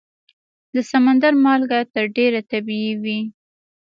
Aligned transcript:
د 0.73 0.75
سمندر 0.91 1.33
مالګه 1.43 1.79
تر 1.93 2.05
ډېره 2.17 2.41
طبیعي 2.51 2.93
وي. 3.03 3.19